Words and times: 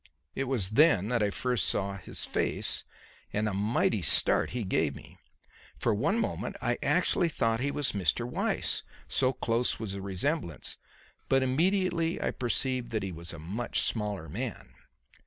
It 0.33 0.45
was 0.45 0.71
then 0.71 1.09
that 1.09 1.21
I 1.21 1.29
first 1.29 1.67
saw 1.67 1.95
his 1.95 2.25
face, 2.25 2.85
and 3.31 3.47
a 3.47 3.53
mighty 3.53 4.01
start 4.01 4.49
he 4.49 4.63
gave 4.63 4.95
me. 4.95 5.19
For 5.77 5.93
one 5.93 6.17
moment 6.17 6.55
I 6.59 6.79
actually 6.81 7.29
thought 7.29 7.59
he 7.59 7.69
was 7.69 7.91
Mr. 7.91 8.27
Weiss, 8.27 8.81
so 9.07 9.31
close 9.31 9.77
was 9.77 9.93
the 9.93 10.01
resemblance, 10.01 10.77
but 11.29 11.43
immediately 11.43 12.19
I 12.19 12.31
perceived 12.31 12.89
that 12.93 13.03
he 13.03 13.11
was 13.11 13.31
a 13.31 13.37
much 13.37 13.81
smaller 13.81 14.27
man. 14.27 14.73